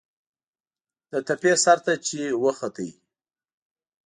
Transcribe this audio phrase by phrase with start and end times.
[1.11, 2.77] د تپې سر ته چې وخوت.